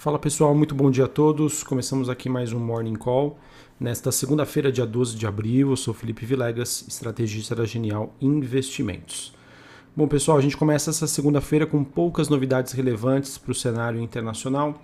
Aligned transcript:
Fala 0.00 0.18
pessoal, 0.18 0.54
muito 0.54 0.74
bom 0.74 0.90
dia 0.90 1.04
a 1.04 1.08
todos. 1.08 1.62
Começamos 1.62 2.08
aqui 2.08 2.26
mais 2.26 2.54
um 2.54 2.58
Morning 2.58 2.94
Call. 2.94 3.38
Nesta 3.78 4.10
segunda-feira, 4.10 4.72
dia 4.72 4.86
12 4.86 5.14
de 5.14 5.26
abril, 5.26 5.68
eu 5.68 5.76
sou 5.76 5.92
Felipe 5.92 6.24
Vilegas, 6.24 6.86
estrategista 6.88 7.54
da 7.54 7.66
Genial 7.66 8.14
Investimentos. 8.18 9.34
Bom 9.94 10.08
pessoal, 10.08 10.38
a 10.38 10.40
gente 10.40 10.56
começa 10.56 10.88
essa 10.88 11.06
segunda-feira 11.06 11.66
com 11.66 11.84
poucas 11.84 12.30
novidades 12.30 12.72
relevantes 12.72 13.36
para 13.36 13.52
o 13.52 13.54
cenário 13.54 14.00
internacional, 14.00 14.82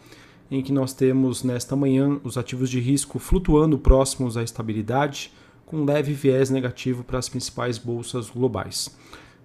em 0.50 0.62
que 0.62 0.70
nós 0.70 0.92
temos 0.92 1.42
nesta 1.42 1.74
manhã 1.74 2.20
os 2.22 2.36
ativos 2.36 2.68
de 2.68 2.78
risco 2.78 3.18
flutuando 3.18 3.78
próximos 3.78 4.36
à 4.36 4.42
estabilidade, 4.42 5.32
com 5.64 5.82
leve 5.82 6.12
viés 6.12 6.50
negativo 6.50 7.02
para 7.02 7.18
as 7.18 7.30
principais 7.30 7.78
bolsas 7.78 8.28
globais. 8.28 8.94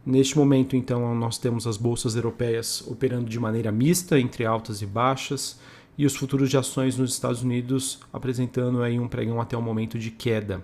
Neste 0.05 0.35
momento, 0.37 0.75
então, 0.75 1.13
nós 1.13 1.37
temos 1.37 1.67
as 1.67 1.77
bolsas 1.77 2.15
europeias 2.15 2.83
operando 2.87 3.29
de 3.29 3.39
maneira 3.39 3.71
mista, 3.71 4.19
entre 4.19 4.45
altas 4.45 4.81
e 4.81 4.85
baixas, 4.85 5.59
e 5.97 6.05
os 6.05 6.15
futuros 6.15 6.49
de 6.49 6.57
ações 6.57 6.97
nos 6.97 7.13
Estados 7.13 7.43
Unidos 7.43 7.99
apresentando 8.11 8.81
aí 8.81 8.99
um 8.99 9.07
pregão 9.07 9.39
até 9.39 9.55
o 9.55 9.61
momento 9.61 9.99
de 9.99 10.09
queda. 10.09 10.63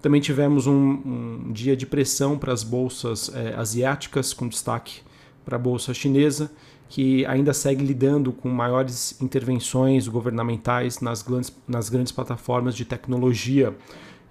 Também 0.00 0.20
tivemos 0.20 0.66
um, 0.66 0.72
um 0.72 1.52
dia 1.52 1.76
de 1.76 1.84
pressão 1.84 2.38
para 2.38 2.52
as 2.54 2.62
bolsas 2.62 3.30
eh, 3.34 3.54
asiáticas, 3.54 4.32
com 4.32 4.48
destaque 4.48 5.02
para 5.44 5.56
a 5.56 5.58
bolsa 5.58 5.92
chinesa, 5.92 6.50
que 6.88 7.26
ainda 7.26 7.52
segue 7.52 7.84
lidando 7.84 8.32
com 8.32 8.48
maiores 8.48 9.20
intervenções 9.20 10.08
governamentais 10.08 11.00
nas 11.00 11.22
grandes, 11.22 11.52
nas 11.68 11.90
grandes 11.90 12.12
plataformas 12.12 12.74
de 12.74 12.86
tecnologia 12.86 13.76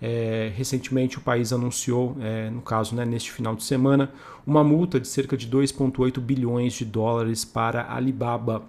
é, 0.02 0.52
recentemente 0.55 1.17
o 1.17 1.21
país 1.21 1.52
anunciou, 1.52 2.16
é, 2.21 2.49
no 2.49 2.62
caso 2.62 2.95
né, 2.95 3.05
neste 3.05 3.31
final 3.31 3.55
de 3.55 3.63
semana, 3.63 4.12
uma 4.45 4.63
multa 4.63 4.99
de 4.99 5.08
cerca 5.08 5.35
de 5.35 5.48
2,8 5.48 6.20
bilhões 6.20 6.73
de 6.73 6.85
dólares 6.85 7.44
para 7.44 7.81
a 7.81 7.95
Alibaba. 7.95 8.63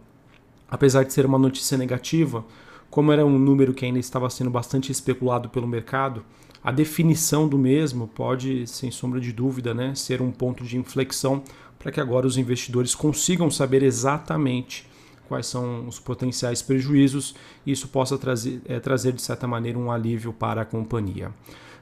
Apesar 0.68 1.04
de 1.04 1.12
ser 1.12 1.26
uma 1.26 1.38
notícia 1.38 1.78
negativa, 1.78 2.44
como 2.90 3.12
era 3.12 3.24
um 3.24 3.38
número 3.38 3.72
que 3.72 3.84
ainda 3.84 3.98
estava 3.98 4.28
sendo 4.28 4.50
bastante 4.50 4.90
especulado 4.90 5.48
pelo 5.48 5.66
mercado, 5.66 6.24
a 6.62 6.70
definição 6.70 7.48
do 7.48 7.56
mesmo 7.56 8.06
pode, 8.08 8.66
sem 8.66 8.90
sombra 8.90 9.20
de 9.20 9.32
dúvida, 9.32 9.72
né, 9.72 9.94
ser 9.94 10.20
um 10.20 10.30
ponto 10.30 10.64
de 10.64 10.76
inflexão 10.76 11.42
para 11.78 11.90
que 11.90 12.00
agora 12.00 12.26
os 12.26 12.36
investidores 12.36 12.94
consigam 12.94 13.50
saber 13.50 13.82
exatamente 13.82 14.89
quais 15.30 15.46
são 15.46 15.86
os 15.86 16.00
potenciais 16.00 16.60
prejuízos 16.60 17.36
e 17.64 17.70
isso 17.70 17.86
possa 17.86 18.18
trazer, 18.18 18.60
é, 18.64 18.80
trazer 18.80 19.12
de 19.12 19.22
certa 19.22 19.46
maneira 19.46 19.78
um 19.78 19.92
alívio 19.92 20.32
para 20.32 20.62
a 20.62 20.64
companhia. 20.64 21.32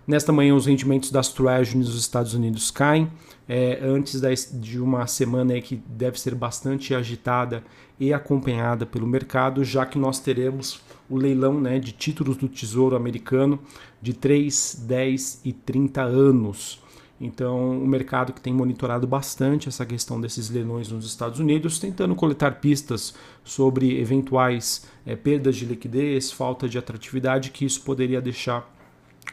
Nesta 0.06 0.30
manhã, 0.30 0.55
os 0.55 0.66
rendimentos 0.66 1.10
das 1.10 1.28
Treasuries 1.32 1.74
nos 1.74 1.98
Estados 1.98 2.34
Unidos 2.34 2.70
caem, 2.70 3.10
é, 3.48 3.78
antes 3.82 4.20
de 4.52 4.78
uma 4.78 5.06
semana 5.06 5.58
que 5.62 5.77
deve 5.86 6.20
ser 6.20 6.34
bastante 6.34 6.94
agitada 6.94 7.64
e 7.98 8.12
acompanhada 8.12 8.84
pelo 8.84 9.06
mercado, 9.06 9.64
já 9.64 9.86
que 9.86 9.98
nós 9.98 10.20
teremos 10.20 10.80
o 11.08 11.16
leilão 11.16 11.58
né, 11.58 11.78
de 11.78 11.92
títulos 11.92 12.36
do 12.36 12.48
Tesouro 12.48 12.96
Americano 12.96 13.58
de 14.00 14.12
3, 14.12 14.84
10 14.86 15.40
e 15.44 15.52
30 15.55 16.02
anos. 16.02 16.83
Então, 17.20 17.83
o 17.83 17.86
mercado 17.86 18.33
que 18.33 18.41
tem 18.41 18.52
monitorado 18.52 19.06
bastante 19.06 19.69
essa 19.69 19.84
questão 19.84 20.20
desses 20.20 20.48
leilões 20.50 20.88
nos 20.88 21.05
Estados 21.05 21.41
Unidos, 21.41 21.78
tentando 21.78 22.14
coletar 22.14 22.61
pistas 22.61 23.12
sobre 23.42 24.00
eventuais 24.00 24.86
é, 25.05 25.16
perdas 25.16 25.56
de 25.56 25.64
liquidez, 25.64 26.30
falta 26.30 26.69
de 26.69 26.78
atratividade, 26.78 27.50
que 27.50 27.64
isso 27.64 27.83
poderia 27.83 28.20
deixar 28.20 28.72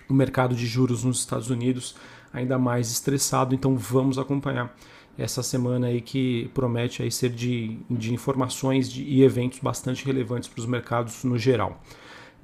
o 0.09 0.13
mercado 0.13 0.56
de 0.56 0.66
juros 0.66 1.03
nos 1.03 1.19
Estados 1.19 1.50
Unidos 1.52 1.95
ainda 2.33 2.58
mais 2.58 2.91
estressado. 2.91 3.53
Então, 3.53 3.78
vamos 3.78 4.17
acompanhar 4.17 4.75
essa 5.17 5.44
semana 5.44 5.88
aí 5.88 6.02
que 6.02 6.50
promete 6.53 7.03
aí 7.03 7.11
ser 7.11 7.30
de, 7.30 7.78
de 7.89 8.13
informações 8.13 8.91
de, 8.91 9.03
e 9.03 9.23
eventos 9.23 9.59
bastante 9.59 10.06
relevantes 10.06 10.50
para 10.50 10.59
os 10.59 10.66
mercados 10.66 11.23
no 11.23 11.38
geral. 11.38 11.81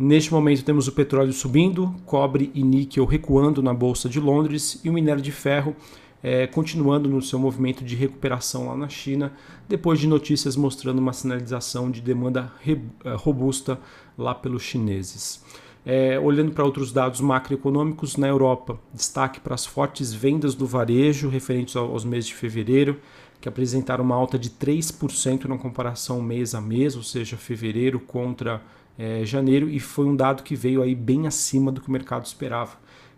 Neste 0.02 0.34
momento 0.34 0.66
temos 0.66 0.88
o 0.88 0.92
petróleo 0.94 1.32
subindo, 1.32 1.94
cobre 2.08 2.50
e 2.56 2.64
níquel 2.64 3.06
recuando 3.06 3.62
na 3.62 3.72
Bolsa 3.72 4.10
de 4.10 4.20
Londres 4.20 4.82
e 4.84 4.90
o 4.90 4.94
minério 4.94 5.22
de 5.22 5.32
ferro 5.32 5.76
é, 6.24 6.48
continuando 6.48 7.08
no 7.08 7.22
seu 7.22 7.38
movimento 7.38 7.84
de 7.84 7.96
recuperação 7.96 8.66
lá 8.66 8.76
na 8.76 8.90
China, 8.90 9.32
depois 9.70 10.00
de 10.00 10.08
notícias 10.08 10.56
mostrando 10.56 10.98
uma 10.98 11.14
sinalização 11.14 11.92
de 11.92 12.02
demanda 12.02 12.52
é, 12.66 13.14
robusta 13.14 13.80
lá 14.18 14.34
pelos 14.34 14.64
chineses. 14.64 15.44
É, 15.86 16.20
olhando 16.20 16.52
para 16.52 16.66
outros 16.66 16.92
dados 16.92 17.22
macroeconômicos, 17.22 18.18
na 18.18 18.28
Europa, 18.28 18.80
destaque 18.92 19.40
para 19.40 19.54
as 19.54 19.68
fortes 19.68 20.12
vendas 20.12 20.56
do 20.56 20.66
varejo 20.66 21.30
referentes 21.30 21.76
aos 21.76 22.04
meses 22.04 22.26
de 22.26 22.34
fevereiro, 22.34 23.00
que 23.40 23.48
apresentaram 23.48 24.04
uma 24.04 24.16
alta 24.16 24.40
de 24.40 24.50
3% 24.50 25.46
na 25.46 25.60
comparação 25.60 26.24
mês 26.24 26.56
a 26.56 26.62
mês, 26.62 26.96
ou 26.96 27.04
seja, 27.04 27.38
fevereiro 27.38 28.00
contra 28.00 28.64
é, 29.02 29.26
janeiro, 29.26 29.68
e 29.68 29.80
foi 29.80 30.06
um 30.06 30.16
dado 30.16 30.44
que 30.44 30.56
veio 30.56 30.84
aí 30.84 30.94
bem 30.94 31.26
acima 31.26 31.72
do 31.72 31.82
que 31.82 31.90
o 31.90 31.92
mercado 31.92 32.24
esperava, 32.24 32.78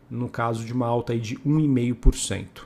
no 0.10 0.30
caso 0.30 0.64
de 0.64 0.72
uma 0.72 0.88
alta 0.88 1.12
aí 1.12 1.20
de 1.20 1.36
1,5%. 1.40 2.62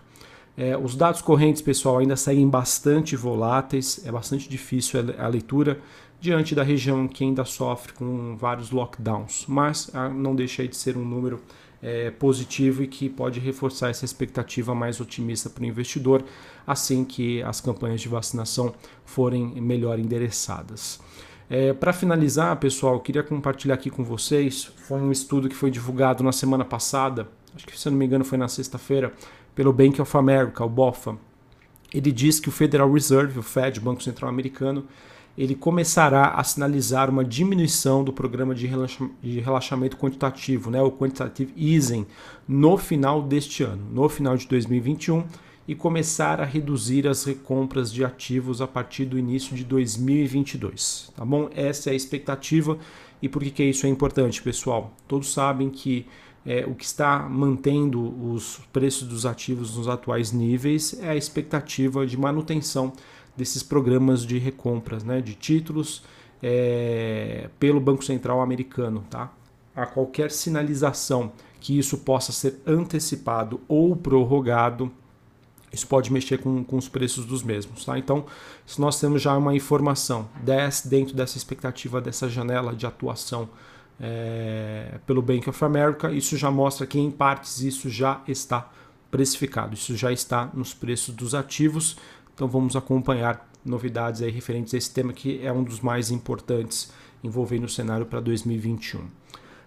É, 0.55 0.78
os 0.78 0.95
dados 0.95 1.19
correntes, 1.19 1.59
pessoal, 1.59 1.97
ainda 1.97 2.16
seguem 2.16 2.47
bastante 2.47 3.16
voláteis, 3.16 4.06
é 4.06 4.11
bastante 4.11 4.47
difícil 4.47 5.00
a 5.17 5.27
leitura 5.27 5.79
diante 6.19 6.53
da 6.53 6.61
região 6.61 7.07
que 7.07 7.23
ainda 7.23 7.44
sofre 7.44 7.94
com 7.94 8.35
vários 8.38 8.69
lockdowns, 8.69 9.45
mas 9.47 9.89
ah, 9.95 10.09
não 10.09 10.35
deixa 10.35 10.67
de 10.67 10.75
ser 10.75 10.95
um 10.95 11.06
número 11.06 11.41
é, 11.81 12.11
positivo 12.11 12.83
e 12.83 12.88
que 12.88 13.09
pode 13.09 13.39
reforçar 13.39 13.89
essa 13.89 14.06
expectativa 14.06 14.75
mais 14.75 15.00
otimista 15.00 15.50
para 15.50 15.63
o 15.63 15.66
investidor 15.66 16.23
assim 16.66 17.03
que 17.03 17.41
as 17.44 17.61
campanhas 17.61 18.01
de 18.01 18.09
vacinação 18.09 18.73
forem 19.06 19.61
melhor 19.61 20.00
endereçadas. 20.00 21.00
É, 21.50 21.72
para 21.72 21.94
finalizar, 21.94 22.56
pessoal, 22.58 23.00
queria 23.00 23.24
compartilhar 23.24 23.75
aqui 23.75 23.90
com 23.90 24.03
vocês. 24.03 24.66
Foi 24.88 25.00
um 25.00 25.12
estudo 25.12 25.47
que 25.47 25.56
foi 25.56 25.72
divulgado 25.72 26.24
na 26.24 26.31
semana 26.31 26.66
passada, 26.66 27.30
acho 27.56 27.66
que 27.66 27.80
se 27.80 27.90
não 27.90 27.97
me 27.97 28.06
engano 28.06 28.25
foi 28.25 28.38
na 28.38 28.47
sexta-feira, 28.47 29.13
pelo 29.56 29.72
Bank 29.72 30.02
of 30.02 30.18
America, 30.18 30.63
o 30.63 30.69
BOFA. 30.69 31.18
Ele 31.94 32.12
diz 32.12 32.40
que 32.40 32.50
o 32.50 32.52
Federal 32.52 32.91
Reserve, 32.91 33.40
o 33.40 33.44
Fed, 33.44 33.80
Banco 33.80 34.03
Central 34.03 34.30
Americano, 34.30 34.86
ele 35.38 35.56
começará 35.56 36.30
a 36.30 36.44
sinalizar 36.44 37.09
uma 37.09 37.24
diminuição 37.24 38.03
do 38.03 38.12
programa 38.12 38.53
de 38.56 38.68
relaxamento 39.40 39.96
quantitativo, 39.96 40.72
né, 40.72 40.81
o 40.81 40.91
quantitative 40.91 41.53
easing, 41.56 42.06
no 42.47 42.75
final 42.78 43.22
deste 43.22 43.63
ano, 43.63 43.88
no 43.91 44.09
final 44.09 44.36
de 44.36 44.47
2021, 44.47 45.24
e 45.67 45.75
começar 45.75 46.39
a 46.39 46.45
reduzir 46.45 47.07
as 47.07 47.25
recompras 47.25 47.91
de 47.91 48.05
ativos 48.05 48.61
a 48.61 48.67
partir 48.67 49.05
do 49.05 49.19
início 49.19 49.55
de 49.55 49.66
2022. 49.66 51.11
Tá 51.16 51.25
bom? 51.25 51.50
Essa 51.53 51.89
é 51.89 51.94
a 51.94 51.95
expectativa. 51.95 52.78
E 53.22 53.28
por 53.28 53.44
que, 53.44 53.51
que 53.51 53.63
isso 53.63 53.85
é 53.85 53.89
importante, 53.89 54.41
pessoal? 54.41 54.94
Todos 55.07 55.33
sabem 55.33 55.69
que 55.69 56.06
é, 56.45 56.66
o 56.66 56.73
que 56.73 56.85
está 56.85 57.27
mantendo 57.27 58.01
os 58.31 58.61
preços 58.72 59.06
dos 59.07 59.25
ativos 59.25 59.75
nos 59.75 59.89
atuais 59.89 60.31
níveis 60.31 60.97
é 61.01 61.09
a 61.09 61.16
expectativa 61.16 62.07
de 62.07 62.16
manutenção 62.16 62.94
desses 63.35 63.61
programas 63.61 64.25
de 64.25 64.38
recompras 64.38 65.03
né, 65.03 65.19
de 65.19 65.35
títulos 65.35 66.03
é, 66.41 67.50
pelo 67.59 67.81
Banco 67.81 68.06
Central 68.06 68.39
americano. 68.41 69.03
Tá? 69.09 69.33
A 69.75 69.85
qualquer 69.85 70.31
sinalização 70.31 71.33
que 71.59 71.77
isso 71.77 71.97
possa 71.97 72.31
ser 72.31 72.61
antecipado 72.66 73.59
ou 73.67 73.94
prorrogado, 73.95 74.89
isso 75.72 75.88
pode 75.88 76.11
mexer 76.11 76.38
com, 76.39 76.63
com 76.63 76.78
os 76.78 76.88
preços 76.88 77.25
dos 77.25 77.44
mesmos. 77.44 77.85
Tá? 77.85 77.97
Então, 77.97 78.25
se 78.66 78.79
nós 78.79 79.00
temos 79.00 79.22
já 79.22 79.35
uma 79.38 79.55
informação 79.55 80.28
dentro 80.85 81.16
dessa 81.16 81.38
expectativa, 81.38 82.00
dessa 82.00 82.29
janela 82.29 82.73
de 82.73 82.85
atuação 82.85 83.50
é, 84.00 85.00
pelo 85.06 85.22
Bank 85.22 85.50
of 85.50 85.63
America, 85.63 86.11
isso 86.11 86.38
já 86.38 86.50
mostra 86.50 86.85
que 86.85 87.00
em 87.00 87.11
partes 87.11 87.61
isso 87.61 87.89
já 87.89 88.22
está 88.27 88.69
precificado, 89.11 89.73
isso 89.73 89.95
já 89.95 90.11
está 90.11 90.50
nos 90.53 90.73
preços 90.73 91.13
dos 91.13 91.35
ativos. 91.35 91.97
Então 92.33 92.47
vamos 92.47 92.75
acompanhar 92.75 93.50
novidades 93.66 94.22
aí 94.22 94.31
referentes 94.31 94.74
a 94.74 94.77
esse 94.77 94.92
tema 94.92 95.12
que 95.12 95.45
é 95.45 95.51
um 95.51 95.63
dos 95.63 95.81
mais 95.81 96.12
importantes 96.12 96.92
envolvendo 97.24 97.65
o 97.65 97.69
cenário 97.69 98.06
para 98.06 98.19
2021. 98.19 99.06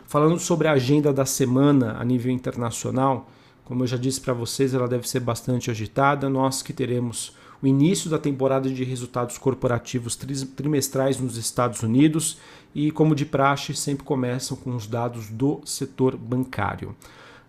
Falando 0.07 0.39
sobre 0.39 0.67
a 0.67 0.73
agenda 0.73 1.13
da 1.13 1.27
semana 1.27 1.97
a 1.99 2.05
nível 2.05 2.33
internacional, 2.33 3.29
como 3.71 3.85
eu 3.85 3.87
já 3.87 3.97
disse 3.97 4.21
para 4.21 4.35
vocês, 4.35 4.75
ela 4.75 4.89
deve 4.89 5.09
ser 5.09 5.21
bastante 5.21 5.71
agitada. 5.71 6.29
Nós 6.29 6.61
que 6.61 6.73
teremos 6.73 7.37
o 7.63 7.69
início 7.69 8.11
da 8.11 8.19
temporada 8.19 8.69
de 8.69 8.83
resultados 8.83 9.39
corporativos 9.39 10.17
trimestrais 10.17 11.21
nos 11.21 11.37
Estados 11.37 11.81
Unidos 11.85 12.39
e, 12.75 12.91
como 12.91 13.15
de 13.15 13.25
praxe, 13.25 13.73
sempre 13.73 14.03
começam 14.03 14.57
com 14.57 14.75
os 14.75 14.89
dados 14.89 15.29
do 15.29 15.61
setor 15.65 16.17
bancário. 16.17 16.97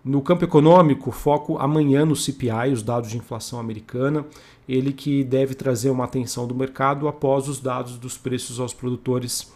No 0.05 0.21
campo 0.21 0.43
econômico, 0.45 1.09
foco 1.09 1.57
amanhã 1.57 2.05
no 2.05 2.15
CPI, 2.15 2.71
os 2.71 2.83
dados 2.83 3.09
de 3.09 3.17
inflação 3.17 3.59
americana, 3.59 4.23
ele 4.69 4.93
que 4.93 5.23
deve 5.23 5.55
trazer 5.55 5.89
uma 5.89 6.03
atenção 6.03 6.45
do 6.45 6.53
mercado 6.53 7.07
após 7.07 7.47
os 7.47 7.59
dados 7.59 7.97
dos 7.97 8.15
preços 8.15 8.59
aos 8.59 8.75
produtores 8.75 9.51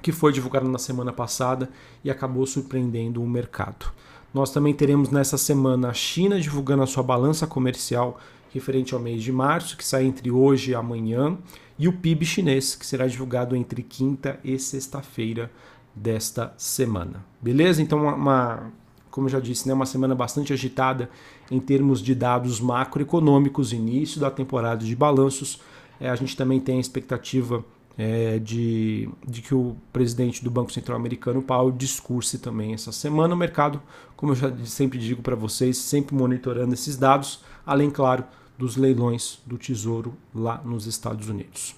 que 0.00 0.12
foi 0.12 0.32
divulgado 0.32 0.68
na 0.68 0.78
semana 0.78 1.12
passada 1.12 1.68
e 2.04 2.12
acabou 2.12 2.46
surpreendendo 2.46 3.20
o 3.20 3.28
mercado. 3.28 3.92
Nós 4.32 4.50
também 4.50 4.72
teremos 4.72 5.10
nessa 5.10 5.36
semana 5.36 5.88
a 5.88 5.92
China 5.92 6.40
divulgando 6.40 6.82
a 6.82 6.86
sua 6.86 7.02
balança 7.02 7.46
comercial 7.46 8.18
referente 8.52 8.94
ao 8.94 9.00
mês 9.00 9.22
de 9.22 9.32
março, 9.32 9.76
que 9.76 9.84
sai 9.84 10.04
entre 10.04 10.30
hoje 10.30 10.72
e 10.72 10.74
amanhã, 10.74 11.36
e 11.78 11.88
o 11.88 11.92
PIB 11.92 12.24
chinês, 12.24 12.74
que 12.74 12.84
será 12.84 13.06
divulgado 13.06 13.56
entre 13.56 13.82
quinta 13.82 14.38
e 14.44 14.58
sexta-feira 14.58 15.50
desta 15.94 16.52
semana. 16.56 17.24
Beleza? 17.40 17.80
Então, 17.80 18.04
uma, 18.06 18.72
como 19.10 19.26
eu 19.26 19.30
já 19.30 19.40
disse, 19.40 19.66
né, 19.66 19.74
uma 19.74 19.86
semana 19.86 20.14
bastante 20.14 20.52
agitada 20.52 21.10
em 21.50 21.58
termos 21.58 22.02
de 22.02 22.14
dados 22.14 22.60
macroeconômicos, 22.60 23.72
início 23.72 24.20
da 24.20 24.30
temporada 24.30 24.84
de 24.84 24.94
balanços. 24.94 25.60
É, 25.98 26.08
a 26.08 26.14
gente 26.14 26.36
também 26.36 26.60
tem 26.60 26.78
a 26.78 26.80
expectativa 26.80 27.64
é, 28.00 28.38
de, 28.38 29.10
de 29.28 29.42
que 29.42 29.54
o 29.54 29.76
presidente 29.92 30.42
do 30.42 30.50
Banco 30.50 30.72
Central 30.72 30.96
Americano, 30.96 31.42
Powell, 31.42 31.70
discurse 31.70 32.38
também 32.38 32.72
essa 32.72 32.92
semana. 32.92 33.34
O 33.34 33.36
mercado, 33.36 33.78
como 34.16 34.32
eu 34.32 34.36
já 34.36 34.50
sempre 34.64 34.98
digo 34.98 35.20
para 35.20 35.36
vocês, 35.36 35.76
sempre 35.76 36.14
monitorando 36.14 36.72
esses 36.72 36.96
dados, 36.96 37.44
além, 37.66 37.90
claro, 37.90 38.24
dos 38.56 38.74
leilões 38.74 39.38
do 39.44 39.58
Tesouro 39.58 40.14
lá 40.34 40.62
nos 40.64 40.86
Estados 40.86 41.28
Unidos. 41.28 41.76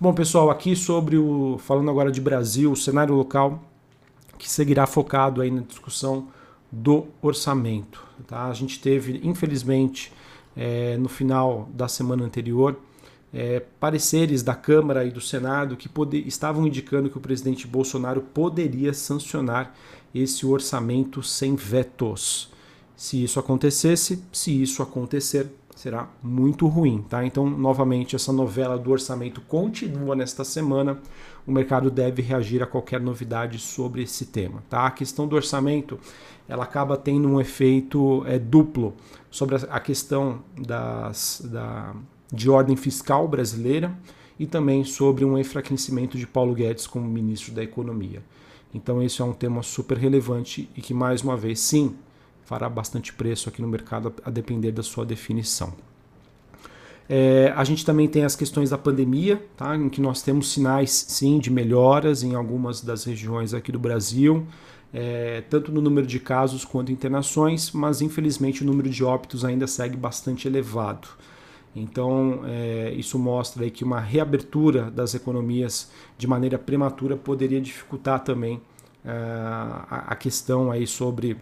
Bom, 0.00 0.14
pessoal, 0.14 0.48
aqui 0.48 0.74
sobre 0.74 1.18
o 1.18 1.58
falando 1.58 1.90
agora 1.90 2.10
de 2.10 2.20
Brasil, 2.22 2.72
o 2.72 2.76
cenário 2.76 3.14
local 3.14 3.62
que 4.38 4.48
seguirá 4.48 4.86
focado 4.86 5.42
aí 5.42 5.50
na 5.50 5.60
discussão 5.60 6.28
do 6.72 7.08
orçamento. 7.20 8.02
Tá? 8.26 8.46
A 8.46 8.54
gente 8.54 8.80
teve, 8.80 9.20
infelizmente, 9.22 10.10
é, 10.56 10.96
no 10.96 11.10
final 11.10 11.68
da 11.74 11.88
semana 11.88 12.24
anterior, 12.24 12.78
é, 13.32 13.60
pareceres 13.78 14.42
da 14.42 14.54
Câmara 14.54 15.04
e 15.04 15.10
do 15.10 15.20
Senado 15.20 15.76
que 15.76 15.88
poder, 15.88 16.26
estavam 16.26 16.66
indicando 16.66 17.10
que 17.10 17.18
o 17.18 17.20
presidente 17.20 17.66
Bolsonaro 17.66 18.22
poderia 18.22 18.92
sancionar 18.92 19.74
esse 20.14 20.46
orçamento 20.46 21.22
sem 21.22 21.54
vetos. 21.54 22.50
Se 22.96 23.22
isso 23.22 23.38
acontecesse, 23.38 24.24
se 24.32 24.62
isso 24.62 24.82
acontecer, 24.82 25.46
será 25.76 26.08
muito 26.20 26.66
ruim, 26.66 27.02
tá? 27.08 27.24
Então, 27.24 27.48
novamente, 27.48 28.16
essa 28.16 28.32
novela 28.32 28.76
do 28.76 28.90
orçamento 28.90 29.40
continua 29.42 30.16
nesta 30.16 30.42
semana. 30.42 30.98
O 31.46 31.52
mercado 31.52 31.88
deve 31.90 32.20
reagir 32.20 32.60
a 32.62 32.66
qualquer 32.66 33.00
novidade 33.00 33.60
sobre 33.60 34.02
esse 34.02 34.26
tema, 34.26 34.64
tá? 34.68 34.86
A 34.86 34.90
questão 34.90 35.28
do 35.28 35.36
orçamento, 35.36 35.98
ela 36.48 36.64
acaba 36.64 36.96
tendo 36.96 37.28
um 37.28 37.40
efeito 37.40 38.24
é, 38.26 38.38
duplo 38.38 38.94
sobre 39.30 39.54
a 39.54 39.78
questão 39.78 40.42
das, 40.60 41.42
da, 41.44 41.94
de 42.32 42.50
ordem 42.50 42.76
fiscal 42.76 43.26
brasileira 43.26 43.96
e 44.38 44.46
também 44.46 44.84
sobre 44.84 45.24
um 45.24 45.36
enfraquecimento 45.36 46.16
de 46.16 46.26
Paulo 46.26 46.54
Guedes 46.54 46.86
como 46.86 47.06
ministro 47.08 47.52
da 47.52 47.62
Economia. 47.62 48.22
Então, 48.72 49.02
esse 49.02 49.20
é 49.20 49.24
um 49.24 49.32
tema 49.32 49.62
super 49.62 49.96
relevante 49.96 50.68
e 50.76 50.80
que, 50.80 50.92
mais 50.92 51.22
uma 51.22 51.36
vez, 51.36 51.58
sim, 51.58 51.96
fará 52.44 52.68
bastante 52.68 53.12
preço 53.12 53.48
aqui 53.48 53.60
no 53.60 53.68
mercado 53.68 54.12
a 54.24 54.30
depender 54.30 54.72
da 54.72 54.82
sua 54.82 55.04
definição. 55.04 55.72
É, 57.08 57.52
a 57.56 57.64
gente 57.64 57.86
também 57.86 58.06
tem 58.06 58.24
as 58.24 58.36
questões 58.36 58.68
da 58.68 58.76
pandemia, 58.76 59.42
tá, 59.56 59.74
em 59.74 59.88
que 59.88 60.00
nós 60.00 60.20
temos 60.20 60.52
sinais 60.52 60.90
sim 61.08 61.38
de 61.38 61.50
melhoras 61.50 62.22
em 62.22 62.34
algumas 62.34 62.82
das 62.82 63.04
regiões 63.04 63.54
aqui 63.54 63.72
do 63.72 63.78
Brasil, 63.78 64.46
é, 64.92 65.42
tanto 65.48 65.72
no 65.72 65.80
número 65.80 66.06
de 66.06 66.20
casos 66.20 66.66
quanto 66.66 66.92
internações, 66.92 67.70
mas 67.72 68.02
infelizmente 68.02 68.62
o 68.62 68.66
número 68.66 68.90
de 68.90 69.02
óbitos 69.02 69.42
ainda 69.42 69.66
segue 69.66 69.96
bastante 69.96 70.46
elevado. 70.46 71.08
Então, 71.74 72.42
é, 72.44 72.92
isso 72.94 73.18
mostra 73.18 73.64
aí 73.64 73.70
que 73.70 73.84
uma 73.84 74.00
reabertura 74.00 74.90
das 74.90 75.14
economias 75.14 75.90
de 76.16 76.26
maneira 76.26 76.58
prematura 76.58 77.16
poderia 77.16 77.60
dificultar 77.60 78.20
também 78.24 78.60
é, 79.04 79.10
a, 79.10 80.04
a 80.08 80.16
questão 80.16 80.70
aí 80.70 80.86
sobre 80.86 81.36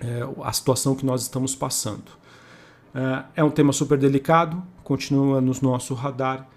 é, 0.00 0.20
a 0.42 0.52
situação 0.52 0.94
que 0.94 1.06
nós 1.06 1.22
estamos 1.22 1.54
passando. 1.54 2.04
É, 3.34 3.42
um 3.42 3.50
tema 3.50 3.72
super 3.72 3.98
delicado, 3.98 4.62
continua 4.82 5.40
no 5.40 5.52
nosso 5.62 5.94
radar, 5.94 6.48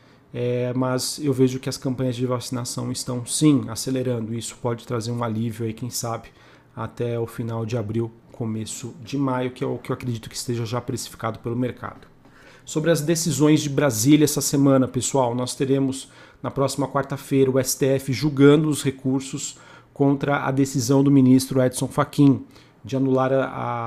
mas 0.75 1.17
eu 1.17 1.33
vejo 1.33 1.59
que 1.59 1.67
as 1.67 1.77
campanhas 1.77 2.15
de 2.15 2.25
vacinação 2.27 2.91
estão 2.91 3.25
sim 3.25 3.63
acelerando. 3.69 4.35
Isso 4.35 4.55
pode 4.61 4.85
trazer 4.85 5.09
um 5.09 5.23
alívio 5.23 5.65
aí, 5.65 5.73
quem 5.73 5.89
sabe, 5.89 6.29
até 6.75 7.19
o 7.19 7.25
final 7.25 7.65
de 7.65 7.75
abril, 7.75 8.11
começo 8.31 8.93
de 9.01 9.17
maio, 9.17 9.49
que 9.49 9.63
é 9.63 9.67
o 9.67 9.79
que 9.79 9.91
eu 9.91 9.95
acredito 9.95 10.29
que 10.29 10.35
esteja 10.35 10.63
já 10.63 10.79
precificado 10.79 11.39
pelo 11.39 11.55
mercado. 11.55 12.07
Sobre 12.67 12.91
as 12.91 12.99
decisões 12.99 13.61
de 13.61 13.69
Brasília 13.69 14.25
essa 14.25 14.41
semana, 14.41 14.89
pessoal, 14.89 15.33
nós 15.33 15.55
teremos 15.55 16.09
na 16.43 16.51
próxima 16.51 16.85
quarta-feira 16.85 17.49
o 17.49 17.63
STF 17.63 18.11
julgando 18.11 18.67
os 18.67 18.83
recursos 18.83 19.57
contra 19.93 20.45
a 20.45 20.51
decisão 20.51 21.01
do 21.01 21.09
ministro 21.09 21.63
Edson 21.63 21.87
Fachin 21.87 22.43
de 22.83 22.97
anular 22.97 23.31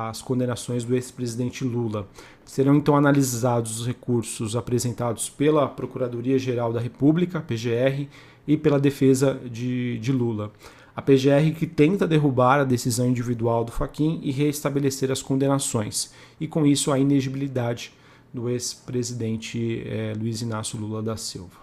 as 0.09 0.23
condenações 0.23 0.82
do 0.82 0.94
ex-presidente 0.94 1.62
Lula. 1.62 2.09
Serão 2.47 2.75
então 2.75 2.97
analisados 2.97 3.81
os 3.81 3.87
recursos 3.87 4.56
apresentados 4.56 5.29
pela 5.29 5.69
Procuradoria-Geral 5.69 6.73
da 6.73 6.81
República, 6.81 7.38
PGR, 7.38 8.09
e 8.49 8.56
pela 8.56 8.81
defesa 8.81 9.38
de, 9.44 9.99
de 9.99 10.11
Lula. 10.11 10.53
A 10.97 11.03
PGR 11.03 11.53
que 11.55 11.67
tenta 11.67 12.09
derrubar 12.09 12.61
a 12.61 12.65
decisão 12.65 13.06
individual 13.06 13.62
do 13.62 13.73
Faquin 13.73 14.21
e 14.23 14.31
reestabelecer 14.33 15.11
as 15.12 15.21
condenações, 15.21 16.15
e 16.41 16.49
com 16.49 16.65
isso 16.65 16.91
a 16.91 16.99
inegibilidade 16.99 17.93
do 18.32 18.49
ex-presidente 18.49 19.82
eh, 19.85 20.12
Luiz 20.19 20.41
Inácio 20.41 20.79
Lula 20.79 21.03
da 21.03 21.17
Silva. 21.17 21.61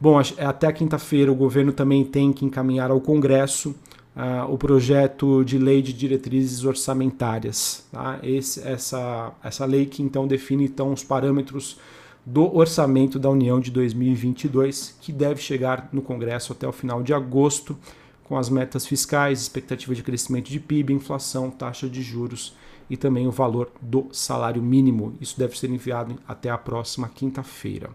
Bom, 0.00 0.20
até 0.38 0.70
quinta-feira 0.72 1.30
o 1.30 1.34
governo 1.34 1.72
também 1.72 2.04
tem 2.04 2.32
que 2.32 2.44
encaminhar 2.44 2.90
ao 2.90 3.00
Congresso 3.00 3.74
uh, 4.16 4.52
o 4.52 4.58
projeto 4.58 5.44
de 5.44 5.56
lei 5.56 5.80
de 5.80 5.92
diretrizes 5.92 6.64
orçamentárias. 6.64 7.84
Tá? 7.90 8.18
Esse, 8.22 8.60
essa, 8.66 9.32
essa 9.42 9.64
lei 9.64 9.86
que 9.86 10.02
então 10.02 10.26
define 10.26 10.64
então, 10.64 10.92
os 10.92 11.02
parâmetros 11.02 11.78
do 12.26 12.54
orçamento 12.56 13.18
da 13.18 13.30
União 13.30 13.60
de 13.60 13.70
2022, 13.70 14.96
que 15.00 15.12
deve 15.12 15.40
chegar 15.40 15.88
no 15.92 16.02
Congresso 16.02 16.52
até 16.52 16.66
o 16.66 16.72
final 16.72 17.02
de 17.02 17.12
agosto, 17.12 17.76
com 18.24 18.38
as 18.38 18.48
metas 18.48 18.86
fiscais, 18.86 19.42
expectativa 19.42 19.94
de 19.94 20.02
crescimento 20.02 20.50
de 20.50 20.58
PIB, 20.58 20.94
inflação, 20.94 21.50
taxa 21.50 21.88
de 21.88 22.02
juros 22.02 22.54
e 22.88 22.96
também 22.96 23.26
o 23.26 23.30
valor 23.30 23.70
do 23.80 24.08
salário 24.12 24.62
mínimo. 24.62 25.14
Isso 25.20 25.38
deve 25.38 25.58
ser 25.58 25.70
enviado 25.70 26.16
até 26.26 26.50
a 26.50 26.58
próxima 26.58 27.08
quinta-feira. 27.08 27.90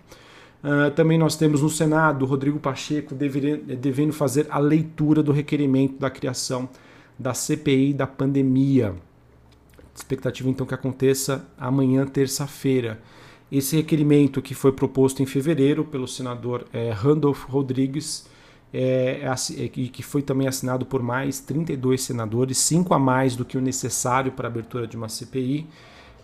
Uh, 0.63 0.91
também 0.91 1.17
nós 1.17 1.35
temos 1.35 1.61
no 1.61 1.69
Senado 1.69 2.25
Rodrigo 2.25 2.59
Pacheco 2.59 3.15
devendo 3.15 4.11
fazer 4.11 4.45
a 4.49 4.59
leitura 4.59 5.23
do 5.23 5.31
requerimento 5.31 5.97
da 5.97 6.09
criação 6.09 6.67
da 7.17 7.33
CPI 7.33 7.93
da 7.93 8.07
pandemia. 8.07 8.95
Expectativa 9.95 10.49
então 10.49 10.65
que 10.65 10.73
aconteça 10.73 11.45
amanhã, 11.57 12.05
terça-feira. 12.05 13.01
Esse 13.51 13.75
requerimento 13.75 14.41
que 14.41 14.53
foi 14.53 14.71
proposto 14.71 15.23
em 15.23 15.25
fevereiro 15.25 15.83
pelo 15.83 16.07
senador 16.07 16.65
é, 16.71 16.91
Randolph 16.91 17.45
Rodrigues 17.45 18.27
é, 18.73 19.21
é, 19.23 19.67
que 19.67 20.03
foi 20.03 20.21
também 20.21 20.47
assinado 20.47 20.85
por 20.85 21.01
mais 21.01 21.39
32 21.39 22.01
senadores, 22.01 22.57
cinco 22.57 22.93
a 22.93 22.99
mais 22.99 23.35
do 23.35 23.43
que 23.43 23.57
o 23.57 23.61
necessário 23.61 24.31
para 24.31 24.47
a 24.47 24.51
abertura 24.51 24.85
de 24.85 24.95
uma 24.95 25.09
CPI 25.09 25.67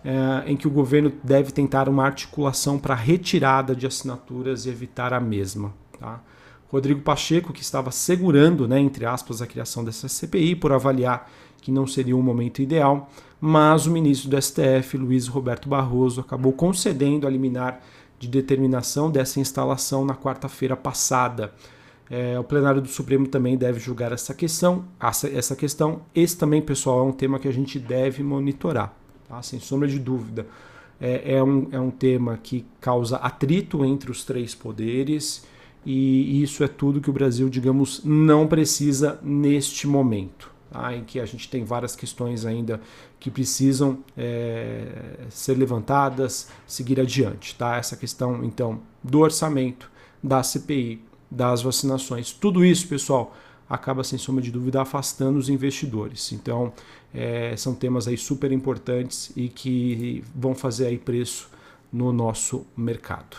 é, 0.06 0.50
em 0.50 0.56
que 0.56 0.68
o 0.68 0.70
governo 0.70 1.12
deve 1.24 1.50
tentar 1.50 1.88
uma 1.88 2.04
articulação 2.04 2.78
para 2.78 2.94
retirada 2.94 3.74
de 3.74 3.86
assinaturas 3.86 4.64
e 4.64 4.68
evitar 4.68 5.12
a 5.12 5.18
mesma. 5.18 5.74
Tá? 5.98 6.20
Rodrigo 6.68 7.00
Pacheco, 7.00 7.52
que 7.52 7.62
estava 7.62 7.90
segurando, 7.90 8.68
né, 8.68 8.78
entre 8.78 9.04
aspas, 9.04 9.42
a 9.42 9.46
criação 9.46 9.84
dessa 9.84 10.08
CPI 10.08 10.54
por 10.54 10.72
avaliar 10.72 11.28
que 11.60 11.72
não 11.72 11.86
seria 11.88 12.16
um 12.16 12.22
momento 12.22 12.62
ideal, 12.62 13.10
mas 13.40 13.86
o 13.86 13.90
ministro 13.90 14.30
do 14.30 14.40
STF, 14.40 14.96
Luiz 14.96 15.26
Roberto 15.26 15.68
Barroso, 15.68 16.20
acabou 16.20 16.52
concedendo 16.52 17.26
a 17.26 17.30
liminar 17.30 17.80
de 18.20 18.28
determinação 18.28 19.10
dessa 19.10 19.40
instalação 19.40 20.04
na 20.04 20.14
quarta-feira 20.14 20.76
passada. 20.76 21.52
É, 22.08 22.38
o 22.38 22.44
plenário 22.44 22.80
do 22.80 22.88
Supremo 22.88 23.26
também 23.26 23.56
deve 23.56 23.80
julgar 23.80 24.12
essa 24.12 24.32
questão. 24.32 24.84
Essa 25.00 25.56
questão, 25.56 26.02
esse 26.14 26.36
também, 26.36 26.62
pessoal, 26.62 27.00
é 27.00 27.02
um 27.02 27.12
tema 27.12 27.38
que 27.38 27.48
a 27.48 27.52
gente 27.52 27.78
deve 27.78 28.22
monitorar 28.22 28.94
tá? 29.28 29.42
sem 29.42 29.60
sombra 29.60 29.88
de 29.88 29.98
dúvida. 29.98 30.46
É, 31.00 31.34
é, 31.34 31.42
um, 31.42 31.68
é 31.70 31.78
um 31.80 31.90
tema 31.90 32.38
que 32.42 32.64
causa 32.80 33.16
atrito 33.16 33.84
entre 33.84 34.10
os 34.10 34.24
três 34.24 34.54
poderes 34.54 35.44
e 35.84 36.42
isso 36.42 36.64
é 36.64 36.68
tudo 36.68 37.00
que 37.00 37.10
o 37.10 37.12
Brasil, 37.12 37.48
digamos, 37.48 38.02
não 38.04 38.46
precisa 38.46 39.20
neste 39.22 39.86
momento. 39.86 40.50
Tá? 40.70 40.94
Em 40.96 41.04
que 41.04 41.20
a 41.20 41.26
gente 41.26 41.48
tem 41.48 41.64
várias 41.64 41.94
questões 41.94 42.44
ainda 42.44 42.80
que 43.20 43.30
precisam 43.30 43.98
é, 44.16 45.26
ser 45.28 45.54
levantadas, 45.56 46.48
seguir 46.66 46.98
adiante. 46.98 47.54
Tá? 47.54 47.76
Essa 47.76 47.96
questão, 47.96 48.42
então, 48.42 48.80
do 49.02 49.20
orçamento, 49.20 49.90
da 50.22 50.42
CPI, 50.42 51.00
das 51.30 51.62
vacinações, 51.62 52.32
tudo 52.32 52.64
isso, 52.64 52.86
pessoal, 52.88 53.34
acaba 53.68 54.04
sem 54.04 54.18
sombra 54.18 54.42
de 54.42 54.50
dúvida 54.50 54.80
afastando 54.80 55.38
os 55.38 55.48
investidores. 55.48 56.32
Então, 56.32 56.72
é, 57.12 57.56
são 57.56 57.74
temas 57.74 58.06
aí 58.06 58.16
super 58.16 58.52
importantes 58.52 59.32
e 59.36 59.48
que 59.48 60.22
vão 60.34 60.54
fazer 60.54 60.86
aí 60.86 60.98
preço 60.98 61.48
no 61.92 62.12
nosso 62.12 62.66
mercado. 62.76 63.38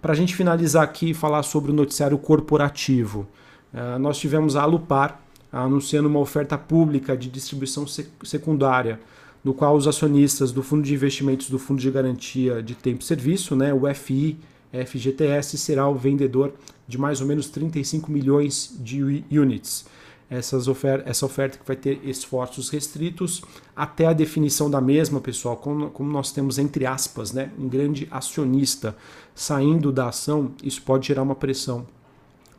Para 0.00 0.12
a 0.12 0.16
gente 0.16 0.34
finalizar 0.34 0.84
aqui 0.84 1.10
e 1.10 1.14
falar 1.14 1.42
sobre 1.42 1.70
o 1.70 1.74
noticiário 1.74 2.16
corporativo, 2.16 3.26
é, 3.72 3.98
nós 3.98 4.18
tivemos 4.18 4.56
a 4.56 4.62
Alupar 4.62 5.20
anunciando 5.52 6.08
uma 6.08 6.20
oferta 6.20 6.56
pública 6.56 7.16
de 7.16 7.28
distribuição 7.28 7.86
secundária 8.22 9.00
no 9.42 9.54
qual 9.54 9.76
os 9.76 9.86
acionistas 9.86 10.52
do 10.52 10.62
Fundo 10.62 10.82
de 10.82 10.94
Investimentos 10.94 11.48
do 11.48 11.58
Fundo 11.58 11.80
de 11.80 11.90
Garantia 11.90 12.62
de 12.62 12.74
Tempo 12.74 13.02
e 13.02 13.04
Serviço, 13.04 13.56
né, 13.56 13.72
o 13.72 13.82
FI, 13.94 14.38
FGTS, 14.72 15.56
será 15.58 15.88
o 15.88 15.94
vendedor 15.94 16.52
de 16.86 16.98
mais 16.98 17.20
ou 17.20 17.26
menos 17.26 17.48
35 17.48 18.10
milhões 18.10 18.74
de 18.78 19.24
units. 19.30 19.86
Essas 20.30 20.68
ofer 20.68 21.02
essa 21.06 21.24
oferta 21.24 21.56
que 21.58 21.66
vai 21.66 21.76
ter 21.76 22.00
esforços 22.04 22.68
restritos 22.68 23.42
até 23.74 24.06
a 24.06 24.12
definição 24.12 24.70
da 24.70 24.80
mesma, 24.80 25.20
pessoal, 25.20 25.56
como, 25.56 25.88
como 25.90 26.10
nós 26.10 26.30
temos, 26.32 26.58
entre 26.58 26.84
aspas, 26.84 27.32
né, 27.32 27.50
um 27.58 27.66
grande 27.66 28.06
acionista 28.10 28.94
saindo 29.34 29.90
da 29.90 30.08
ação, 30.08 30.52
isso 30.62 30.82
pode 30.82 31.06
gerar 31.06 31.22
uma 31.22 31.34
pressão 31.34 31.86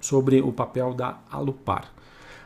sobre 0.02 0.42
o 0.42 0.52
papel 0.52 0.96
da 0.96 1.20
Alupar. 1.30 1.92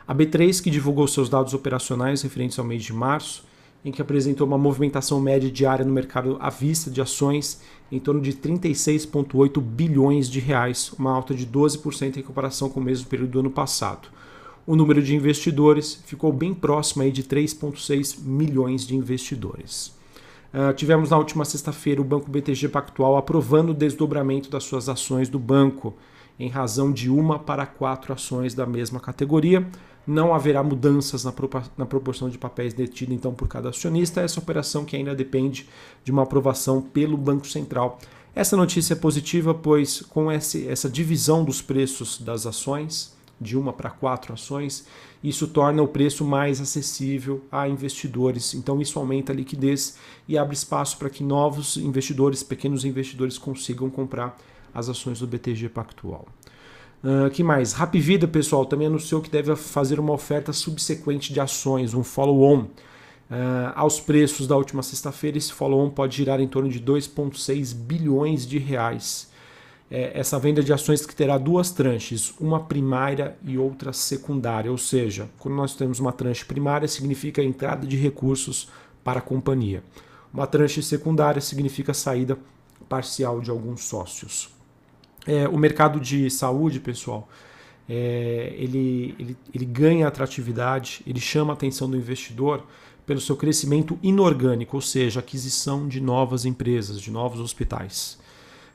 A 0.05 0.13
B3, 0.13 0.61
que 0.61 0.69
divulgou 0.69 1.07
seus 1.07 1.29
dados 1.29 1.53
operacionais 1.53 2.21
referentes 2.21 2.59
ao 2.59 2.65
mês 2.65 2.83
de 2.83 2.91
março, 2.91 3.45
em 3.85 3.91
que 3.91 4.01
apresentou 4.01 4.47
uma 4.47 4.57
movimentação 4.57 5.19
média 5.19 5.51
diária 5.51 5.83
no 5.83 5.91
mercado 5.91 6.37
à 6.39 6.49
vista 6.49 6.89
de 6.89 7.01
ações 7.01 7.61
em 7.91 7.99
torno 7.99 8.21
de 8.21 8.33
36,8 8.33 9.61
bilhões 9.61 10.29
de 10.29 10.39
reais, 10.39 10.91
uma 10.97 11.11
alta 11.11 11.33
de 11.33 11.45
12% 11.45 12.17
em 12.17 12.23
comparação 12.23 12.69
com 12.69 12.79
o 12.79 12.83
mesmo 12.83 13.07
período 13.07 13.31
do 13.31 13.39
ano 13.39 13.51
passado. 13.51 14.07
O 14.65 14.75
número 14.75 15.01
de 15.01 15.13
investidores 15.13 16.01
ficou 16.05 16.31
bem 16.31 16.53
próximo 16.53 17.03
aí 17.03 17.11
de 17.11 17.23
3,6 17.23 18.23
milhões 18.23 18.87
de 18.87 18.95
investidores. 18.95 19.93
Uh, 20.53 20.73
tivemos 20.73 21.09
na 21.09 21.17
última 21.17 21.43
sexta-feira 21.43 21.99
o 21.99 22.05
Banco 22.05 22.29
BTG 22.29 22.69
Pactual 22.69 23.17
aprovando 23.17 23.71
o 23.71 23.73
desdobramento 23.73 24.49
das 24.49 24.63
suas 24.63 24.87
ações 24.87 25.27
do 25.27 25.39
banco, 25.39 25.95
em 26.39 26.47
razão 26.47 26.91
de 26.91 27.09
uma 27.09 27.37
para 27.37 27.65
quatro 27.65 28.13
ações 28.13 28.53
da 28.53 28.65
mesma 28.65 28.99
categoria, 28.99 29.67
não 30.05 30.33
haverá 30.33 30.61
mudanças 30.61 31.23
na, 31.23 31.31
proporção 31.85 32.29
de 32.29 32.37
papéis 32.37 32.73
detidos 32.73 33.15
então 33.15 33.33
por 33.33 33.47
cada 33.47 33.69
acionista. 33.69 34.21
Essa 34.21 34.39
operação 34.39 34.83
que 34.85 34.95
ainda 34.95 35.15
depende 35.15 35.67
de 36.03 36.11
uma 36.11 36.23
aprovação 36.23 36.81
pelo 36.81 37.17
Banco 37.17 37.47
Central. 37.47 37.99
Essa 38.35 38.57
notícia 38.57 38.93
é 38.93 38.97
positiva, 38.97 39.53
pois 39.53 40.01
com 40.01 40.31
essa 40.31 40.89
divisão 40.89 41.43
dos 41.43 41.61
preços 41.61 42.19
das 42.19 42.45
ações, 42.45 43.13
de 43.39 43.57
uma 43.57 43.73
para 43.73 43.89
quatro 43.89 44.33
ações, 44.33 44.85
isso 45.23 45.47
torna 45.47 45.81
o 45.81 45.87
preço 45.87 46.25
mais 46.25 46.59
acessível 46.59 47.43
a 47.51 47.67
investidores. 47.67 48.53
Então, 48.53 48.81
isso 48.81 48.97
aumenta 48.97 49.31
a 49.31 49.35
liquidez 49.35 49.97
e 50.27 50.37
abre 50.37 50.55
espaço 50.55 50.97
para 50.97 51.09
que 51.09 51.23
novos 51.23 51.77
investidores, 51.77 52.43
pequenos 52.43 52.85
investidores, 52.85 53.37
consigam 53.37 53.89
comprar 53.89 54.37
as 54.73 54.89
ações 54.89 55.19
do 55.19 55.27
BTG 55.27 55.69
Pactual. 55.69 56.27
Uh, 57.03 57.29
que 57.31 57.43
mais? 57.43 57.73
Rapvida, 57.73 58.27
pessoal, 58.27 58.65
também 58.65 58.87
anunciou 58.87 59.21
que 59.21 59.29
deve 59.29 59.55
fazer 59.57 59.99
uma 59.99 60.13
oferta 60.13 60.53
subsequente 60.53 61.33
de 61.33 61.39
ações, 61.39 61.93
um 61.93 62.03
follow-on. 62.03 62.61
Uh, 62.61 63.73
aos 63.75 63.99
preços 63.99 64.47
da 64.47 64.55
última 64.55 64.81
sexta-feira, 64.81 65.37
esse 65.37 65.51
follow-on 65.51 65.89
pode 65.89 66.15
girar 66.15 66.39
em 66.39 66.47
torno 66.47 66.69
de 66.69 66.79
2,6 66.79 67.75
bilhões 67.75 68.47
de 68.47 68.57
reais. 68.57 69.31
É, 69.91 70.17
essa 70.17 70.39
venda 70.39 70.63
de 70.63 70.71
ações 70.71 71.05
que 71.05 71.13
terá 71.13 71.37
duas 71.37 71.71
tranches, 71.71 72.33
uma 72.39 72.61
primária 72.61 73.35
e 73.43 73.57
outra 73.57 73.91
secundária. 73.91 74.71
Ou 74.71 74.77
seja, 74.77 75.29
quando 75.39 75.55
nós 75.55 75.75
temos 75.75 75.99
uma 75.99 76.11
tranche 76.11 76.45
primária, 76.45 76.87
significa 76.87 77.41
a 77.41 77.45
entrada 77.45 77.85
de 77.85 77.97
recursos 77.97 78.69
para 79.03 79.19
a 79.19 79.21
companhia. 79.21 79.83
Uma 80.33 80.47
tranche 80.47 80.81
secundária 80.81 81.41
significa 81.41 81.93
saída 81.93 82.37
parcial 82.87 83.41
de 83.41 83.51
alguns 83.51 83.83
sócios. 83.83 84.52
É, 85.25 85.47
o 85.47 85.57
mercado 85.57 85.99
de 85.99 86.29
saúde, 86.29 86.79
pessoal, 86.79 87.29
é, 87.87 88.53
ele, 88.57 89.15
ele, 89.19 89.37
ele 89.53 89.65
ganha 89.65 90.07
atratividade, 90.07 91.01
ele 91.05 91.19
chama 91.19 91.53
a 91.53 91.55
atenção 91.55 91.89
do 91.89 91.97
investidor 91.97 92.63
pelo 93.05 93.19
seu 93.19 93.35
crescimento 93.35 93.97
inorgânico, 94.01 94.77
ou 94.77 94.81
seja, 94.81 95.19
aquisição 95.19 95.87
de 95.87 95.99
novas 95.99 96.45
empresas, 96.45 96.99
de 97.01 97.11
novos 97.11 97.39
hospitais. 97.39 98.17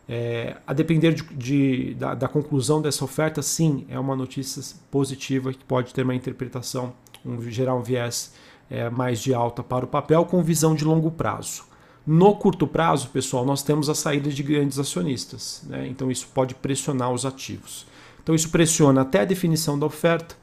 É, 0.08 0.56
a 0.66 0.72
depender 0.72 1.12
de, 1.12 1.22
de, 1.34 1.94
da, 1.94 2.14
da, 2.14 2.28
conclusão 2.28 2.80
dessa 2.80 3.04
oferta, 3.04 3.42
sim, 3.42 3.86
é 3.90 3.98
uma 3.98 4.16
notícia 4.16 4.62
positiva 4.90 5.52
que 5.52 5.62
pode 5.64 5.92
ter 5.92 6.02
uma 6.02 6.14
interpretação, 6.14 6.94
um, 7.24 7.42
gerar 7.50 7.74
um 7.74 7.82
viés 7.82 8.32
é, 8.70 8.88
mais 8.88 9.20
de 9.20 9.34
alta 9.34 9.62
para 9.62 9.84
o 9.84 9.88
papel 9.88 10.24
com 10.24 10.42
visão 10.42 10.74
de 10.74 10.84
longo 10.84 11.10
prazo. 11.10 11.64
No 12.10 12.34
curto 12.36 12.66
prazo, 12.66 13.10
pessoal, 13.10 13.44
nós 13.44 13.62
temos 13.62 13.90
a 13.90 13.94
saída 13.94 14.30
de 14.30 14.42
grandes 14.42 14.78
acionistas, 14.78 15.62
né? 15.66 15.86
então 15.88 16.10
isso 16.10 16.26
pode 16.32 16.54
pressionar 16.54 17.12
os 17.12 17.26
ativos. 17.26 17.86
Então 18.22 18.34
isso 18.34 18.48
pressiona 18.48 19.02
até 19.02 19.20
a 19.20 19.24
definição 19.26 19.78
da 19.78 19.84
oferta, 19.84 20.34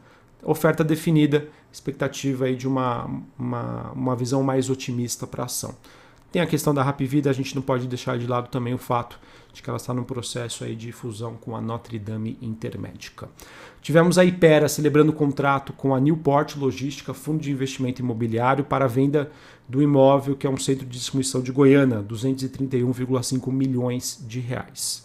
oferta 0.43 0.83
definida, 0.83 1.49
expectativa 1.73 2.45
aí 2.45 2.55
de 2.55 2.67
uma, 2.67 3.09
uma, 3.35 3.91
uma 3.93 4.15
visão 4.15 4.43
mais 4.43 4.69
otimista 4.69 5.25
para 5.25 5.41
a 5.41 5.45
ação. 5.47 5.73
Tem 6.35 6.41
a 6.41 6.45
questão 6.45 6.73
da 6.73 6.83
Rapvida, 6.83 7.29
a 7.29 7.33
gente 7.33 7.55
não 7.55 7.61
pode 7.61 7.87
deixar 7.87 8.17
de 8.17 8.27
lado 8.27 8.49
também 8.49 8.73
o 8.73 8.77
fato 8.77 9.17
de 9.53 9.63
que 9.63 9.69
ela 9.69 9.77
está 9.77 9.93
no 9.93 10.03
processo 10.03 10.65
aí 10.65 10.75
de 10.75 10.91
fusão 10.91 11.35
com 11.35 11.55
a 11.55 11.61
Notre 11.61 11.97
Dame 11.97 12.37
Intermédica. 12.41 13.29
Tivemos 13.81 14.17
a 14.17 14.25
Ipera 14.25 14.67
celebrando 14.67 15.13
contrato 15.13 15.71
com 15.71 15.95
a 15.95 15.99
Newport 16.01 16.57
Logística, 16.57 17.13
fundo 17.13 17.39
de 17.39 17.51
investimento 17.51 18.01
imobiliário, 18.01 18.65
para 18.65 18.83
a 18.83 18.87
venda 18.89 19.31
do 19.65 19.81
imóvel 19.81 20.35
que 20.35 20.45
é 20.45 20.49
um 20.49 20.57
centro 20.57 20.85
de 20.85 20.97
distribuição 20.97 21.39
de 21.39 21.53
Goiânia, 21.53 22.03
231,5 22.03 23.49
milhões 23.49 24.21
de 24.27 24.41
reais. 24.41 25.03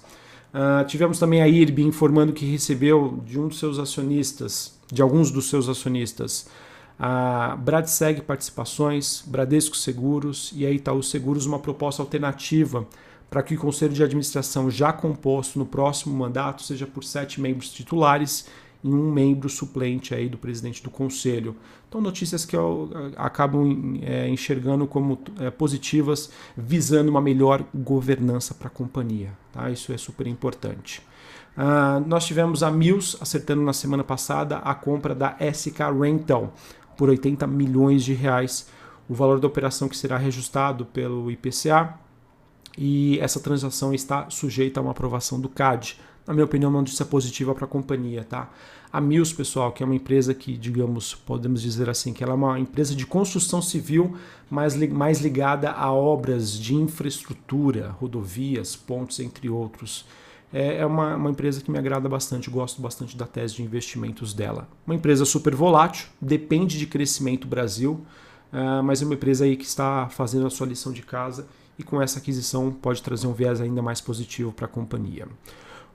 Uh, 0.52 0.84
tivemos 0.88 1.20
também 1.20 1.42
a 1.42 1.46
IRB 1.46 1.82
informando 1.82 2.32
que 2.32 2.44
recebeu 2.44 3.22
de 3.24 3.38
um 3.38 3.46
dos 3.46 3.60
seus 3.60 3.78
acionistas, 3.78 4.76
de 4.90 5.00
alguns 5.00 5.30
dos 5.30 5.48
seus 5.48 5.68
acionistas, 5.68 6.48
a 7.02 7.56
Bradseg 7.56 8.20
Participações, 8.20 9.24
Bradesco 9.26 9.74
Seguros 9.74 10.52
e 10.54 10.66
a 10.66 10.70
Itaú 10.70 11.02
Seguros 11.02 11.46
uma 11.46 11.58
proposta 11.58 12.02
alternativa 12.02 12.86
para 13.30 13.42
que 13.42 13.54
o 13.54 13.58
Conselho 13.58 13.94
de 13.94 14.02
Administração 14.02 14.70
já 14.70 14.92
composto 14.92 15.58
no 15.58 15.64
próximo 15.64 16.14
mandato 16.14 16.62
seja 16.62 16.86
por 16.86 17.02
sete 17.02 17.40
membros 17.40 17.70
titulares 17.70 18.46
e 18.84 18.88
um 18.88 19.10
membro 19.10 19.48
suplente 19.48 20.14
aí 20.14 20.28
do 20.28 20.36
presidente 20.36 20.82
do 20.82 20.90
Conselho. 20.90 21.56
Então, 21.88 22.00
notícias 22.00 22.44
que 22.44 22.56
eu 22.56 22.90
eh, 22.92 23.12
acabo 23.16 23.64
é, 24.02 24.28
enxergando 24.28 24.86
como 24.86 25.18
é, 25.38 25.50
positivas, 25.50 26.30
visando 26.56 27.10
uma 27.10 27.20
melhor 27.20 27.64
governança 27.74 28.54
para 28.54 28.68
a 28.68 28.70
companhia. 28.70 29.32
Tá? 29.52 29.70
Isso 29.70 29.92
é 29.92 29.98
super 29.98 30.26
importante. 30.26 31.02
Uh, 31.56 32.00
nós 32.06 32.24
tivemos 32.24 32.62
a 32.62 32.70
Mills 32.70 33.18
acertando 33.20 33.60
na 33.60 33.72
semana 33.72 34.04
passada 34.04 34.58
a 34.58 34.74
compra 34.74 35.14
da 35.14 35.36
SK 35.52 35.80
Rental 36.00 36.54
por 37.00 37.08
80 37.08 37.46
milhões 37.46 38.04
de 38.04 38.12
reais, 38.12 38.68
o 39.08 39.14
valor 39.14 39.40
da 39.40 39.46
operação 39.46 39.88
que 39.88 39.96
será 39.96 40.18
reajustado 40.18 40.84
pelo 40.84 41.30
IPCA 41.30 41.94
e 42.76 43.18
essa 43.20 43.40
transação 43.40 43.94
está 43.94 44.28
sujeita 44.28 44.78
a 44.78 44.82
uma 44.82 44.90
aprovação 44.90 45.40
do 45.40 45.48
CAD. 45.48 45.96
Na 46.26 46.34
minha 46.34 46.44
opinião, 46.44 46.68
uma 46.68 46.80
notícia 46.80 47.06
positiva 47.06 47.54
para 47.54 47.64
a 47.64 47.68
companhia, 47.68 48.22
tá? 48.22 48.50
A 48.92 49.00
Mills, 49.00 49.34
pessoal, 49.34 49.72
que 49.72 49.82
é 49.82 49.86
uma 49.86 49.94
empresa 49.94 50.34
que, 50.34 50.58
digamos, 50.58 51.14
podemos 51.14 51.62
dizer 51.62 51.88
assim, 51.88 52.12
que 52.12 52.22
ela 52.22 52.34
é 52.34 52.36
uma 52.36 52.60
empresa 52.60 52.94
de 52.94 53.06
construção 53.06 53.62
civil, 53.62 54.14
mais, 54.50 54.76
mais 54.90 55.22
ligada 55.22 55.70
a 55.70 55.90
obras 55.90 56.52
de 56.52 56.74
infraestrutura, 56.74 57.96
rodovias, 57.98 58.76
pontes, 58.76 59.20
entre 59.20 59.48
outros 59.48 60.04
é, 60.52 60.78
é 60.78 60.86
uma, 60.86 61.16
uma 61.16 61.30
empresa 61.30 61.60
que 61.60 61.70
me 61.70 61.78
agrada 61.78 62.08
bastante, 62.08 62.50
gosto 62.50 62.82
bastante 62.82 63.16
da 63.16 63.26
tese 63.26 63.54
de 63.54 63.62
investimentos 63.62 64.34
dela. 64.34 64.68
Uma 64.86 64.94
empresa 64.94 65.24
super 65.24 65.54
volátil, 65.54 66.08
depende 66.20 66.78
de 66.78 66.86
crescimento 66.86 67.46
Brasil, 67.46 68.04
uh, 68.52 68.82
mas 68.82 69.00
é 69.00 69.04
uma 69.04 69.14
empresa 69.14 69.44
aí 69.44 69.56
que 69.56 69.64
está 69.64 70.08
fazendo 70.08 70.46
a 70.46 70.50
sua 70.50 70.66
lição 70.66 70.92
de 70.92 71.02
casa 71.02 71.46
e 71.78 71.82
com 71.82 72.00
essa 72.02 72.18
aquisição 72.18 72.70
pode 72.70 73.02
trazer 73.02 73.26
um 73.26 73.32
viés 73.32 73.60
ainda 73.60 73.80
mais 73.80 74.00
positivo 74.00 74.52
para 74.52 74.66
a 74.66 74.68
companhia. 74.68 75.26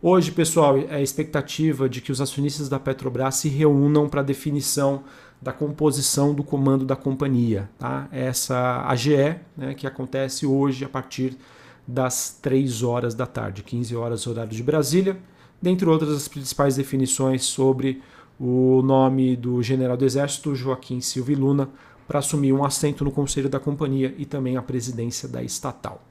Hoje, 0.02 0.32
pessoal, 0.32 0.78
é 0.78 0.96
a 0.96 1.02
expectativa 1.02 1.90
de 1.90 2.02
que 2.02 2.12
os 2.12 2.22
acionistas 2.22 2.70
da 2.70 2.80
Petrobras 2.80 3.36
se 3.36 3.50
reúnam 3.50 4.08
para 4.08 4.22
a 4.22 4.24
definição 4.24 5.04
da 5.42 5.52
composição 5.52 6.34
do 6.34 6.44
comando 6.44 6.86
da 6.86 6.96
companhia. 6.96 7.70
Tá? 7.78 8.08
Essa 8.12 8.86
AGE, 8.88 9.36
né, 9.56 9.74
que 9.76 9.88
acontece 9.88 10.46
hoje 10.46 10.86
a 10.86 10.90
partir 10.90 11.38
das 11.88 12.38
3 12.42 12.84
horas 12.84 13.14
da 13.14 13.26
tarde, 13.26 13.64
15 13.64 13.96
horas 13.96 14.28
horário 14.28 14.52
de 14.52 14.64
Brasília, 14.64 15.18
dentre 15.62 15.88
outras 15.88 16.12
as 16.12 16.28
principais 16.28 16.76
definições 16.76 17.44
sobre 17.44 18.02
o 18.40 18.82
nome 18.82 19.36
do 19.36 19.62
general 19.64 19.96
do 19.96 20.06
Exército 20.06 20.56
Joaquim 20.56 21.00
Silva 21.00 21.32
e 21.32 21.36
Luna 21.36 21.70
para 22.08 22.20
assumir 22.20 22.54
um 22.54 22.64
assento 22.64 23.04
no 23.04 23.12
conselho 23.12 23.50
da 23.50 23.60
companhia 23.60 24.14
e 24.18 24.26
também 24.26 24.58
a 24.58 24.62
presidência 24.62 25.28
da 25.28 25.42
estatal. 25.42 26.02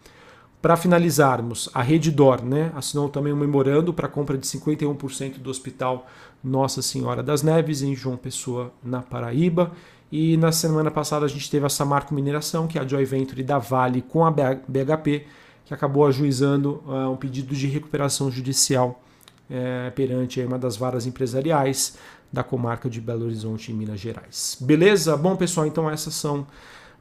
Para 0.65 0.77
finalizarmos, 0.79 1.69
a 1.75 1.83
Reddor 1.83 2.43
né, 2.43 2.73
assinou 2.75 3.11
também 3.11 3.35
um 3.35 3.37
memorando 3.37 3.93
para 3.93 4.07
a 4.07 4.11
compra 4.11 4.39
de 4.39 4.47
51% 4.47 5.39
do 5.39 5.51
Hospital 5.51 6.07
Nossa 6.43 6.81
Senhora 6.81 7.23
das 7.23 7.43
Neves, 7.43 7.83
em 7.83 7.95
João 7.95 8.17
Pessoa, 8.17 8.73
na 8.83 9.03
Paraíba. 9.03 9.73
E 10.11 10.39
na 10.39 10.53
semana 10.53 10.91
passada 10.91 11.27
a 11.27 11.29
gente 11.29 11.51
teve 11.51 11.67
a 11.67 11.69
Samarco 11.69 12.15
Mineração, 12.15 12.67
que 12.67 12.79
é 12.79 12.81
a 12.81 12.87
joint 12.87 13.05
venture 13.05 13.43
da 13.43 13.59
Vale 13.59 14.01
com 14.01 14.25
a 14.25 14.31
BHP, 14.31 15.27
que 15.65 15.73
acabou 15.73 16.07
ajuizando 16.07 16.83
uh, 16.87 17.11
um 17.11 17.17
pedido 17.17 17.55
de 17.55 17.67
recuperação 17.67 18.31
judicial 18.31 19.03
é, 19.51 19.91
perante 19.91 20.41
uma 20.41 20.59
das 20.59 20.77
varas 20.77 21.07
empresariais 21.07 21.99
da 22.33 22.43
comarca 22.43 22.89
de 22.89 23.01
Belo 23.01 23.27
Horizonte, 23.27 23.71
em 23.71 23.75
Minas 23.75 24.01
Gerais. 24.01 24.57
Beleza? 24.61 25.17
Bom, 25.17 25.37
pessoal, 25.37 25.67
então 25.67 25.89
essas 25.89 26.15
são 26.15 26.47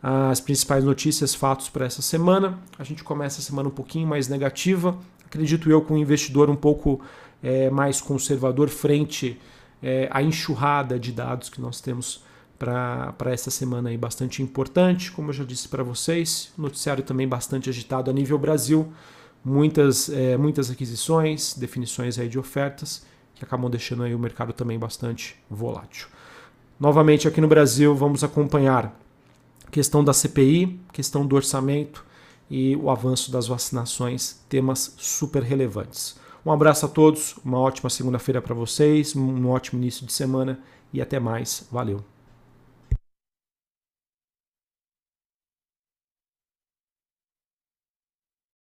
as 0.02 0.42
principais 0.42 0.84
notícias, 0.84 1.34
fatos 1.34 1.70
para 1.70 1.86
essa 1.86 2.02
semana. 2.02 2.60
A 2.78 2.84
gente 2.84 3.04
começa 3.04 3.40
a 3.40 3.44
semana 3.44 3.70
um 3.70 3.72
pouquinho 3.72 4.06
mais 4.06 4.28
negativa, 4.28 4.98
acredito 5.26 5.70
eu, 5.72 5.82
com 5.82 5.94
um 5.94 5.98
investidor 5.98 6.50
um 6.50 6.56
pouco 6.56 7.00
é, 7.42 7.70
mais 7.70 8.02
conservador 8.02 8.68
frente 8.68 9.40
é, 9.82 10.10
à 10.12 10.22
enxurrada 10.22 11.00
de 11.00 11.12
dados 11.12 11.50
que 11.50 11.62
nós 11.62 11.80
temos 11.80 12.24
para 12.58 13.32
essa 13.32 13.52
semana 13.52 13.90
aí 13.90 13.98
bastante 13.98 14.42
importante. 14.42 15.12
Como 15.12 15.30
eu 15.30 15.34
já 15.34 15.44
disse 15.44 15.68
para 15.68 15.84
vocês, 15.84 16.52
noticiário 16.58 17.04
também 17.04 17.28
bastante 17.28 17.70
agitado 17.70 18.10
a 18.10 18.14
nível 18.14 18.38
Brasil, 18.38 18.92
muitas, 19.44 20.10
é, 20.10 20.38
muitas 20.38 20.72
aquisições, 20.72 21.54
definições 21.56 22.18
aí 22.18 22.30
de 22.30 22.40
ofertas 22.40 23.06
que 23.36 23.44
acabam 23.44 23.70
deixando 23.70 24.04
aí 24.04 24.14
o 24.14 24.20
mercado 24.20 24.54
também 24.54 24.78
bastante 24.78 25.36
volátil. 25.50 26.08
Novamente 26.80 27.28
aqui 27.28 27.42
no 27.42 27.48
Brasil, 27.48 27.96
vamos 27.96 28.24
acompanhar 28.24 28.98
questão 29.72 30.04
da 30.04 30.14
CPI, 30.14 30.80
questão 30.92 31.26
do 31.26 31.36
orçamento 31.36 32.06
e 32.50 32.76
o 32.76 32.90
avanço 32.90 33.32
das 33.32 33.48
vacinações, 33.48 34.40
temas 34.48 34.94
super 34.98 35.42
relevantes. 35.42 36.16
Um 36.46 36.52
abraço 36.52 36.86
a 36.86 36.90
todos, 36.90 37.36
uma 37.44 37.58
ótima 37.58 37.90
segunda-feira 37.90 38.42
para 38.42 38.54
vocês, 38.54 39.16
um 39.16 39.50
ótimo 39.50 39.82
início 39.82 40.06
de 40.06 40.14
semana 40.14 40.60
e 40.92 41.02
até 41.02 41.20
mais. 41.20 41.66
Valeu! 41.72 42.13